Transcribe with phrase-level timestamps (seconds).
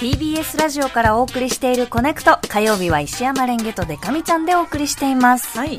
[0.00, 2.38] TBS ラジオからお送りしているコネクト。
[2.48, 5.58] 火曜日は石山レンゲとデカミちゃんでお送りしています。
[5.58, 5.78] はい。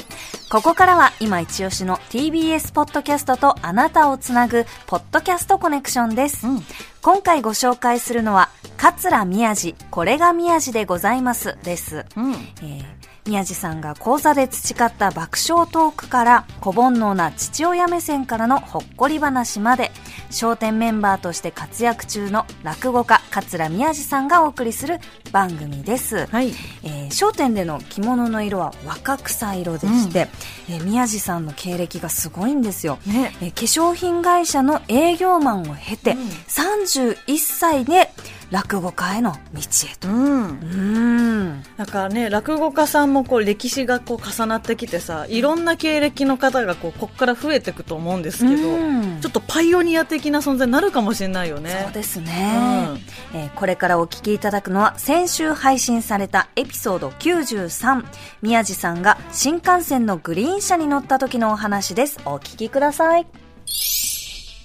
[0.51, 6.59] ここからは今一押しの TBS ポッドキャストとあなたをつなぐポッドキャストコネクションです、うん。
[7.01, 9.73] 今回ご紹介するのは桂宮治。
[9.89, 12.33] これが宮治でございますです、うん。
[12.33, 19.91] えー宮治さんが講座で培った爆笑トークから小煩悩な父親目線からのほっこり話まで
[20.41, 24.99] 笑点メンバーとして活躍中の落語家桂宮治さんがお送りする
[25.31, 26.49] 番組です、はい。
[26.83, 30.27] えー笑点での着物の色は若草色でして、
[30.69, 33.33] えー宮治さんの経歴がすごいんですよ、ね。
[33.41, 36.15] えー化粧品会社の営業マンを経て、
[36.47, 38.11] 31歳で
[38.51, 40.15] 落語家への道へとうん。
[40.15, 41.30] うん
[41.77, 49.21] なんかね、落語家さんもこう歴史がこう重なってきてさ、いろんな経歴の方がこう、こっから増えていくと思うんですけど、うん。
[49.21, 51.81] ちょっとパイオニア的な存在になるかもしれないよね。
[51.83, 52.89] そうですね、
[53.33, 58.03] えーこれからお聞きいただくのは先週配信されたエピソード93
[58.41, 62.19] 宮治さんが新幹線のグリーン車に乗った時のお話です。
[62.25, 63.27] お聞きください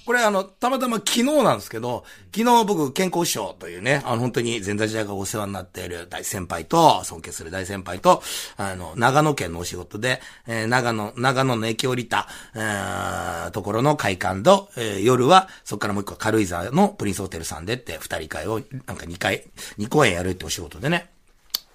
[0.07, 8.23] これあの、たまたま昨日なんですけど、昨日僕、健康師匠というね、あの本当に前座時代がお世話になっている大先輩と、尊敬する大先輩と、
[8.57, 19.43] あの、長野県のお仕事で、えー長野、長野の駅降りた、えーところの会館と、えー夜は、そこからもう一個軽井沢のプリンスホテルさんでって、二人会を、なんか二回、
[19.77, 21.11] 二公演やるってお仕事でね、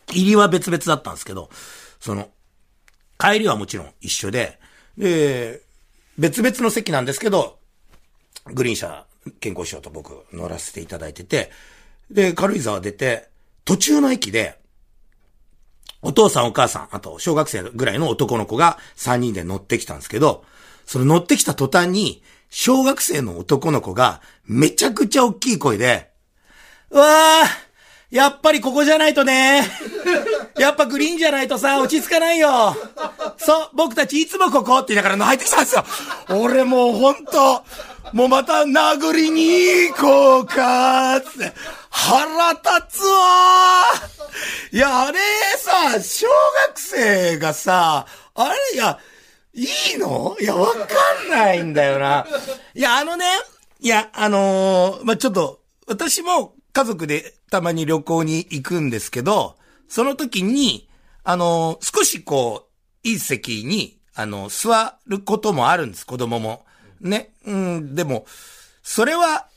[0.10, 1.50] 入りは別々だったんですけど、
[2.00, 2.30] その、
[3.20, 4.58] 帰りはもちろん一緒で、
[4.98, 5.64] で、
[6.18, 7.60] 別々の席なんですけど、
[8.48, 9.06] グリーン車、
[9.40, 11.52] 健康師匠と僕乗らせていただいてて、
[12.10, 13.30] で、軽井沢出て、
[13.66, 14.60] 途中の駅で、
[16.02, 20.44] お父さんお母さん、あと小学生ぐらいの男の子が3人で乗ってきたんですけど、
[20.86, 26.12] その乗ってきた途端に、小学生の男の子がめちゃくちゃ大きい声で、
[26.90, 29.64] うわー、やっぱりここじゃないとね。
[30.60, 32.76] やっぱグリーンじゃないとさ、落ち着かないよ。
[33.38, 35.86] そう、僕たちいつもここって言いながら入ってきたんですよ。
[36.30, 37.64] 俺もうほんと、
[38.14, 41.54] もうまた殴りに行こうかって。
[41.90, 43.84] 腹立つわ
[44.72, 45.20] いや、あれ
[45.58, 46.28] さ、小
[46.70, 48.98] 学生がさ、あれ、いや、
[49.54, 49.64] い
[49.96, 50.38] いの？
[50.40, 50.78] いや、わか
[51.28, 52.26] んないんだよな。
[52.74, 53.26] いや、あのね、
[53.82, 59.58] いや、あのーまあ、ちょっと、私も家族でたまに旅行に行くんですけど、
[59.90, 60.90] その時に、
[61.24, 62.70] あのー少しこ
[63.04, 66.66] う、いい席に、あの、座ることもあるんです、子供も。
[67.02, 67.32] ね。
[67.46, 68.26] うん、でも、
[68.84, 69.48] それは、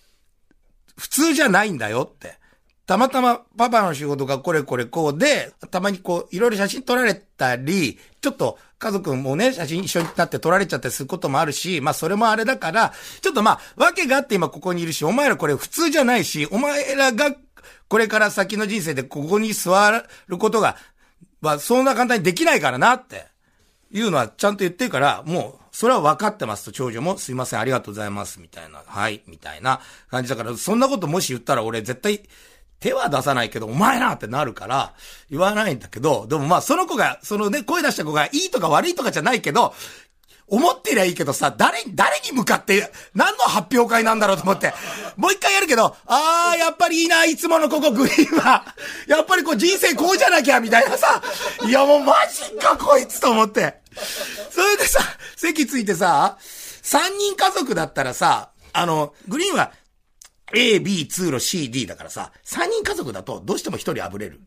[0.96, 2.38] 普通じゃないんだよって。
[2.86, 17.34] たまたまパパの仕事がこれこれこうで、たまにこう、いろいろ写真撮られたり、ちょっと家族もね、写真一緒になって撮られちゃったりすることもあるし、まあそれもあれだから、ちょっとまあ、わけがあって今ここにいるし、お前らこれ普通じゃないし、お前らが
[17.88, 19.90] これから先の人生でここに座
[20.28, 20.76] ることが、
[21.40, 23.33] まあそんな簡単にできないからなって。
[23.94, 32.22] いうのはちゃんと言ってるから、もう、それは分かってますと、長女も、すいません、ありがとうございます、みたいな、はい、みたいな感じだから、そんなこともし言ったら俺絶対、
[32.80, 34.94] 手は出さないけど、お前なってなるから、
[35.30, 39.74] 言わないんだけど、でもまあ、その子が、そのね、声出した子がいいとか悪いとかじゃないけど、
[40.46, 44.74] 思ってりゃいいけどさ、誰、誰に向かって、何の発表会なんだろうと思って。
[45.16, 48.64] もう一回やるけど、あー、やっぱりいいな、いつものここグリーンは。
[49.06, 51.22] やっぱりこう人生こうじゃなきゃ、みたいなさ。
[51.66, 53.80] いやもうマジか、こいつと思って。
[54.50, 55.00] それでさ、
[55.36, 56.38] 席ついてさ、
[56.82, 59.72] 三人家族だったらさ、あの、グリーンは、
[60.54, 64.40] A、B、通路、C、D だからさ、三人家族だとどうしても一人あぶれる。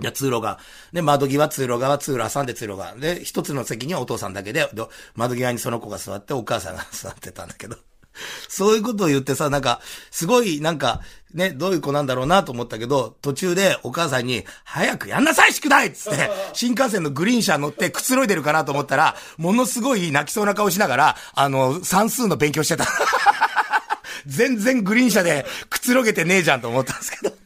[0.00, 0.58] いや、通路が。
[0.92, 2.94] で、窓際、通路側、通路挟んで通路側。
[2.94, 4.68] で、一つの席にはお父さんだけ、で
[5.14, 7.76] 窓際にその子が座って、お母さんが座ってたんだけど。
[8.48, 11.00] そういうことを言ってさ、なんか、すごい、なんか、
[11.34, 22.86] ね、どういう子なんだろうなと思ったけど、途中でお母さんに、早くやんなさい、宿題っつって、 新幹線のグリーン車乗ってくつろいでるかなと思ったら、ものすごい泣きそうな顔しながら、あの、算数の勉強してた。
[24.26, 27.45] 全然グリーン車でくつろげてねえじゃんと思ったんですけど。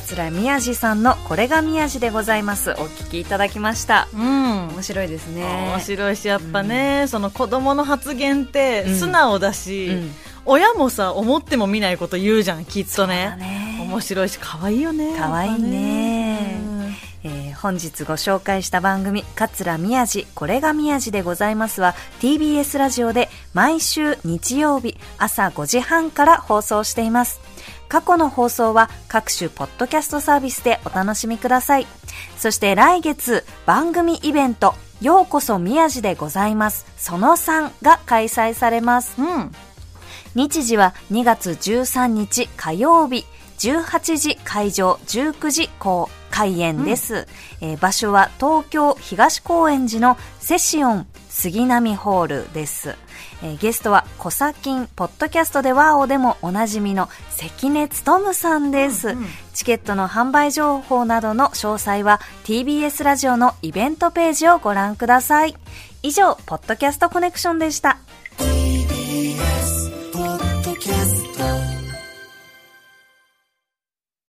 [0.00, 2.72] 桂宮治さんのこれが宮治でございます。
[2.72, 4.08] お聞きいただきました。
[4.12, 4.68] うん。
[4.70, 5.44] 面白いですね。
[5.44, 10.10] 面白いし、やっぱね、その子供の発言って素直だし、うん。
[10.46, 13.36] 親もさ、思っても見ないこと言うじゃん、きっとね。
[13.38, 13.78] ね。
[13.88, 15.14] 面白いし、可愛いよね。
[15.16, 16.60] 可愛いね。
[16.60, 27.40] うんえー本日ご紹介した番組「桂宮治これが宮治でございます」は TBS ラジオで毎週日曜日朝5時半から放送しています
[27.88, 31.86] 過去の放送は各種ポッドキャストサービスでお楽しみください。
[32.36, 39.14] そして来月番組イベント「ようこそ宮地でございます」その3が開催されます。
[39.18, 39.52] うん。
[40.34, 43.24] 日時は2月13日火曜日、
[43.58, 46.08] 18時会場、19時公。
[46.34, 47.28] 開演です、
[47.60, 52.96] えー場所は東京東高円寺のセシオン杉並ホールです。
[53.42, 59.16] えーゲストは、コサキン、ポッドキャストでワーオでもおなじみの関根勤さんです、
[59.52, 65.54] チケットの販売情報などの詳細は TBS ラジオのイベントページをご覧ください。
[66.02, 67.98] 以上、ポッドキャストコネクションでした。
[68.38, 69.53] TBS